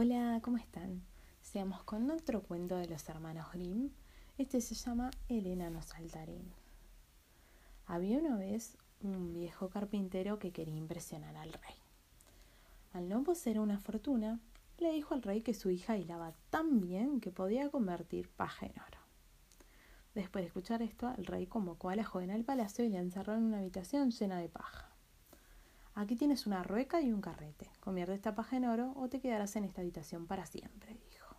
Hola, 0.00 0.38
¿cómo 0.44 0.58
están? 0.58 1.02
Seamos 1.42 1.82
con 1.82 2.08
otro 2.12 2.44
cuento 2.44 2.76
de 2.76 2.86
los 2.86 3.08
hermanos 3.08 3.50
Grimm. 3.52 3.90
Este 4.38 4.60
se 4.60 4.76
llama 4.76 5.10
El 5.28 5.48
enano 5.48 5.82
saltarín. 5.82 6.52
Había 7.84 8.18
una 8.18 8.36
vez 8.36 8.78
un 9.00 9.34
viejo 9.34 9.70
carpintero 9.70 10.38
que 10.38 10.52
quería 10.52 10.76
impresionar 10.76 11.36
al 11.36 11.52
rey. 11.52 11.74
Al 12.92 13.08
no 13.08 13.24
poseer 13.24 13.58
una 13.58 13.80
fortuna, 13.80 14.38
le 14.78 14.92
dijo 14.92 15.14
al 15.14 15.22
rey 15.22 15.40
que 15.40 15.52
su 15.52 15.68
hija 15.68 15.96
hilaba 15.96 16.32
tan 16.50 16.80
bien 16.80 17.20
que 17.20 17.32
podía 17.32 17.68
convertir 17.68 18.28
paja 18.28 18.66
en 18.66 18.78
oro. 18.80 19.00
Después 20.14 20.44
de 20.44 20.46
escuchar 20.46 20.80
esto, 20.80 21.12
el 21.18 21.26
rey 21.26 21.48
convocó 21.48 21.90
a 21.90 21.96
la 21.96 22.04
joven 22.04 22.30
al 22.30 22.44
palacio 22.44 22.84
y 22.84 22.90
la 22.90 23.00
encerró 23.00 23.34
en 23.34 23.42
una 23.42 23.58
habitación 23.58 24.12
llena 24.12 24.38
de 24.38 24.48
paja. 24.48 24.92
Aquí 25.98 26.14
tienes 26.14 26.46
una 26.46 26.62
rueca 26.62 27.00
y 27.00 27.12
un 27.12 27.20
carrete. 27.20 27.72
Convierte 27.80 28.14
esta 28.14 28.36
paja 28.36 28.56
en 28.56 28.66
oro 28.66 28.92
o 28.94 29.08
te 29.08 29.18
quedarás 29.18 29.56
en 29.56 29.64
esta 29.64 29.80
habitación 29.80 30.28
para 30.28 30.46
siempre, 30.46 30.96
dijo. 31.10 31.34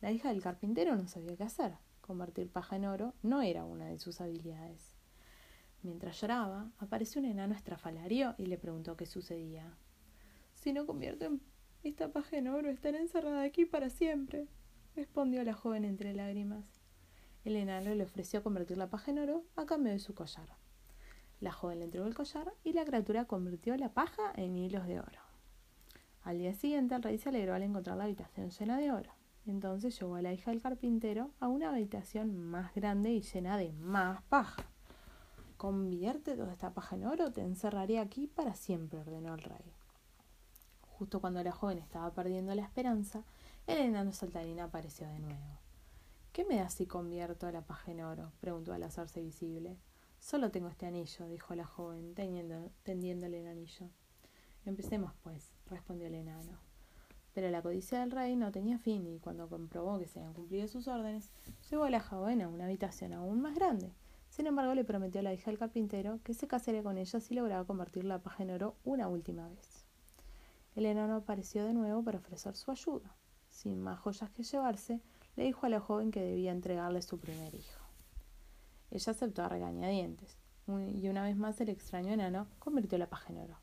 La 0.00 0.10
hija 0.10 0.30
del 0.30 0.40
carpintero 0.40 0.96
no 0.96 1.06
sabía 1.08 1.36
qué 1.36 1.42
hacer. 1.42 1.74
Convertir 2.00 2.48
paja 2.48 2.76
en 2.76 2.86
oro 2.86 3.12
no 3.22 3.42
era 3.42 3.66
una 3.66 3.84
de 3.84 3.98
sus 3.98 4.22
habilidades. 4.22 4.96
Mientras 5.82 6.18
lloraba, 6.18 6.70
apareció 6.78 7.20
un 7.20 7.26
enano 7.26 7.54
estrafalario 7.54 8.34
y 8.38 8.46
le 8.46 8.56
preguntó 8.56 8.96
qué 8.96 9.04
sucedía. 9.04 9.76
Si 10.54 10.72
no 10.72 10.86
convierto 10.86 11.28
esta 11.82 12.08
paja 12.08 12.38
en 12.38 12.48
oro, 12.48 12.70
estaré 12.70 12.98
encerrada 12.98 13.42
aquí 13.42 13.66
para 13.66 13.90
siempre, 13.90 14.48
respondió 14.96 15.44
la 15.44 15.52
joven 15.52 15.84
entre 15.84 16.14
lágrimas. 16.14 16.80
El 17.44 17.56
enano 17.56 17.94
le 17.94 18.04
ofreció 18.04 18.42
convertir 18.42 18.78
la 18.78 18.88
paja 18.88 19.10
en 19.10 19.18
oro 19.18 19.44
a 19.54 19.66
cambio 19.66 19.92
de 19.92 19.98
su 19.98 20.14
collar. 20.14 20.48
La 21.40 21.52
joven 21.52 21.78
le 21.78 21.86
entregó 21.86 22.06
el 22.06 22.14
collar 22.14 22.52
y 22.64 22.74
la 22.74 22.84
criatura 22.84 23.24
convirtió 23.24 23.76
la 23.76 23.88
paja 23.88 24.32
en 24.36 24.56
hilos 24.56 24.86
de 24.86 25.00
oro. 25.00 25.20
Al 26.22 26.38
día 26.38 26.54
siguiente 26.54 26.94
el 26.94 27.02
rey 27.02 27.16
se 27.16 27.30
alegró 27.30 27.54
al 27.54 27.62
encontrar 27.62 27.96
la 27.96 28.04
habitación 28.04 28.50
llena 28.50 28.78
de 28.78 28.92
oro. 28.92 29.10
Entonces 29.46 29.98
llevó 29.98 30.16
a 30.16 30.22
la 30.22 30.34
hija 30.34 30.50
del 30.50 30.60
carpintero 30.60 31.30
a 31.40 31.48
una 31.48 31.70
habitación 31.70 32.36
más 32.36 32.74
grande 32.74 33.10
y 33.12 33.22
llena 33.22 33.56
de 33.56 33.72
más 33.72 34.22
paja. 34.24 34.66
Convierte 35.56 36.36
toda 36.36 36.52
esta 36.52 36.74
paja 36.74 36.96
en 36.96 37.06
oro, 37.06 37.32
te 37.32 37.42
encerraré 37.42 37.98
aquí 37.98 38.26
para 38.26 38.54
siempre, 38.54 39.00
ordenó 39.00 39.34
el 39.34 39.42
rey. 39.42 39.72
Justo 40.82 41.20
cuando 41.20 41.42
la 41.42 41.52
joven 41.52 41.78
estaba 41.78 42.12
perdiendo 42.12 42.54
la 42.54 42.62
esperanza, 42.62 43.24
el 43.66 43.78
enano 43.78 44.12
saltarín 44.12 44.60
apareció 44.60 45.08
de 45.08 45.18
nuevo. 45.18 45.58
¿Qué 46.32 46.44
me 46.44 46.56
da 46.56 46.68
si 46.68 46.86
convierto 46.86 47.50
la 47.50 47.62
paja 47.62 47.90
en 47.90 48.02
oro? 48.02 48.32
preguntó 48.40 48.74
al 48.74 48.82
hacerse 48.82 49.22
visible. 49.22 49.78
Solo 50.20 50.50
tengo 50.50 50.68
este 50.68 50.86
anillo, 50.86 51.26
dijo 51.26 51.54
la 51.54 51.64
joven, 51.64 52.14
tendiéndole 52.14 53.40
el 53.40 53.46
anillo. 53.48 53.90
Empecemos, 54.66 55.12
pues, 55.22 55.50
respondió 55.66 56.06
el 56.06 56.14
enano. 56.14 56.60
Pero 57.32 57.48
la 57.50 57.62
codicia 57.62 58.00
del 58.00 58.10
rey 58.10 58.36
no 58.36 58.52
tenía 58.52 58.78
fin 58.78 59.06
y 59.06 59.18
cuando 59.18 59.48
comprobó 59.48 59.98
que 59.98 60.06
se 60.06 60.18
habían 60.18 60.34
cumplido 60.34 60.68
sus 60.68 60.88
órdenes, 60.88 61.30
llevó 61.70 61.84
a 61.84 61.90
la 61.90 62.00
joven 62.00 62.42
a 62.42 62.48
una 62.48 62.66
habitación 62.66 63.14
aún 63.14 63.40
más 63.40 63.54
grande. 63.54 63.94
Sin 64.28 64.46
embargo, 64.46 64.74
le 64.74 64.84
prometió 64.84 65.20
a 65.20 65.24
la 65.24 65.32
hija 65.32 65.50
del 65.50 65.58
carpintero 65.58 66.20
que 66.22 66.34
se 66.34 66.46
casaría 66.46 66.82
con 66.82 66.98
ella 66.98 67.18
si 67.18 67.34
lograba 67.34 67.64
convertir 67.64 68.04
la 68.04 68.22
paja 68.22 68.42
en 68.42 68.50
oro 68.50 68.76
una 68.84 69.08
última 69.08 69.48
vez. 69.48 69.86
El 70.74 70.86
enano 70.86 71.16
apareció 71.16 71.64
de 71.64 71.72
nuevo 71.72 72.04
para 72.04 72.18
ofrecer 72.18 72.54
su 72.56 72.70
ayuda. 72.70 73.16
Sin 73.48 73.80
más 73.80 73.98
joyas 73.98 74.30
que 74.30 74.44
llevarse, 74.44 75.00
le 75.34 75.44
dijo 75.44 75.66
a 75.66 75.70
la 75.70 75.80
joven 75.80 76.10
que 76.10 76.22
debía 76.22 76.52
entregarle 76.52 77.00
su 77.02 77.18
primer 77.18 77.54
hijo. 77.54 77.89
Ella 78.90 79.12
aceptó 79.12 79.42
a 79.42 79.48
regañadientes, 79.48 80.38
y 80.66 81.08
una 81.08 81.24
vez 81.24 81.36
más 81.36 81.60
el 81.60 81.68
extraño 81.68 82.12
enano 82.12 82.46
convirtió 82.58 82.98
la 82.98 83.08
paja 83.08 83.32
en 83.32 83.38
oro. 83.38 83.58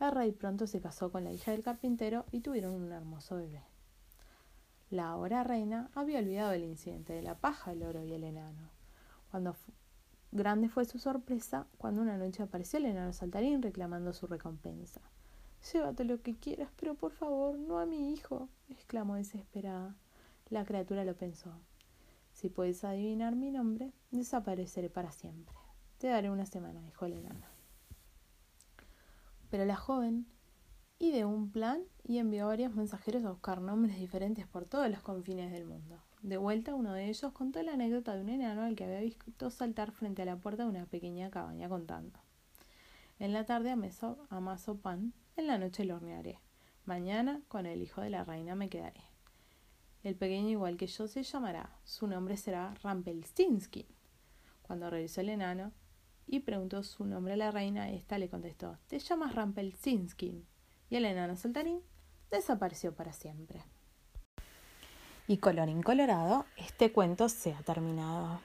El 0.00 0.12
rey 0.12 0.32
pronto 0.32 0.66
se 0.66 0.80
casó 0.80 1.12
con 1.12 1.24
la 1.24 1.32
hija 1.32 1.50
del 1.50 1.62
carpintero 1.62 2.24
y 2.30 2.40
tuvieron 2.40 2.74
un 2.74 2.90
hermoso 2.90 3.36
bebé. 3.36 3.62
La 4.90 5.10
ahora 5.10 5.44
reina 5.44 5.90
había 5.94 6.18
olvidado 6.18 6.52
el 6.52 6.64
incidente 6.64 7.12
de 7.12 7.22
la 7.22 7.38
paja, 7.38 7.72
el 7.72 7.82
oro 7.82 8.02
y 8.02 8.12
el 8.12 8.24
enano. 8.24 8.70
Cuando 9.30 9.54
grande 10.32 10.68
fue 10.68 10.84
su 10.84 10.98
sorpresa 10.98 11.66
cuando 11.76 12.00
una 12.02 12.16
noche 12.16 12.42
apareció 12.42 12.78
el 12.78 12.86
enano 12.86 13.12
saltarín 13.12 13.62
reclamando 13.62 14.12
su 14.12 14.26
recompensa. 14.26 15.00
Llévate 15.72 16.04
lo 16.04 16.22
que 16.22 16.36
quieras, 16.36 16.70
pero 16.76 16.94
por 16.94 17.12
favor, 17.12 17.58
no 17.58 17.78
a 17.78 17.86
mi 17.86 18.12
hijo, 18.12 18.48
exclamó 18.68 19.16
desesperada. 19.16 19.94
La 20.48 20.64
criatura 20.64 21.04
lo 21.04 21.14
pensó. 21.14 21.60
Si 22.40 22.48
puedes 22.48 22.84
adivinar 22.84 23.36
mi 23.36 23.50
nombre, 23.50 23.92
desapareceré 24.10 24.88
para 24.88 25.12
siempre. 25.12 25.54
Te 25.98 26.06
daré 26.06 26.30
una 26.30 26.46
semana, 26.46 26.80
dijo 26.80 27.04
el 27.04 27.12
enano. 27.12 27.44
Pero 29.50 29.66
la 29.66 29.76
joven 29.76 30.26
ideó 30.98 31.28
un 31.28 31.52
plan 31.52 31.82
y 32.02 32.16
envió 32.16 32.44
a 32.44 32.46
varios 32.46 32.74
mensajeros 32.74 33.26
a 33.26 33.32
buscar 33.32 33.60
nombres 33.60 33.98
diferentes 33.98 34.46
por 34.46 34.66
todos 34.66 34.88
los 34.88 35.02
confines 35.02 35.52
del 35.52 35.66
mundo. 35.66 36.02
De 36.22 36.38
vuelta, 36.38 36.74
uno 36.74 36.94
de 36.94 37.10
ellos 37.10 37.30
contó 37.32 37.62
la 37.62 37.74
anécdota 37.74 38.16
de 38.16 38.22
un 38.22 38.30
enano 38.30 38.62
al 38.62 38.74
que 38.74 38.84
había 38.84 39.00
visto 39.00 39.50
saltar 39.50 39.92
frente 39.92 40.22
a 40.22 40.24
la 40.24 40.36
puerta 40.36 40.62
de 40.62 40.70
una 40.70 40.86
pequeña 40.86 41.30
cabaña 41.30 41.68
contando. 41.68 42.20
En 43.18 43.34
la 43.34 43.44
tarde 43.44 43.70
amaso 43.70 44.78
pan, 44.80 45.12
en 45.36 45.46
la 45.46 45.58
noche 45.58 45.84
lo 45.84 45.96
hornearé. 45.96 46.38
Mañana, 46.86 47.42
con 47.48 47.66
el 47.66 47.82
hijo 47.82 48.00
de 48.00 48.08
la 48.08 48.24
reina, 48.24 48.54
me 48.54 48.70
quedaré. 48.70 49.09
El 50.02 50.16
pequeño, 50.16 50.48
igual 50.48 50.76
que 50.76 50.86
yo, 50.86 51.06
se 51.08 51.22
llamará. 51.22 51.78
Su 51.84 52.06
nombre 52.06 52.36
será 52.36 52.74
Rampelstinsky. 52.82 53.86
Cuando 54.62 54.88
regresó 54.88 55.20
el 55.20 55.28
enano 55.28 55.72
y 56.26 56.40
preguntó 56.40 56.82
su 56.82 57.04
nombre 57.04 57.34
a 57.34 57.36
la 57.36 57.50
reina, 57.50 57.90
ésta 57.90 58.18
le 58.18 58.30
contestó: 58.30 58.78
Te 58.86 58.98
llamas 58.98 59.34
Rampelstinsky. 59.34 60.46
Y 60.88 60.96
el 60.96 61.04
enano 61.04 61.36
saltarín 61.36 61.80
desapareció 62.30 62.94
para 62.94 63.12
siempre. 63.12 63.62
Y 65.28 65.36
colorín 65.36 65.82
colorado, 65.82 66.46
este 66.56 66.92
cuento 66.92 67.28
se 67.28 67.52
ha 67.52 67.62
terminado. 67.62 68.40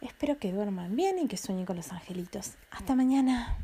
Espero 0.00 0.38
que 0.38 0.52
duerman 0.52 0.96
bien 0.96 1.18
y 1.18 1.28
que 1.28 1.36
sueñen 1.36 1.66
con 1.66 1.76
los 1.76 1.92
angelitos. 1.92 2.54
Hasta 2.70 2.96
mañana. 2.96 3.56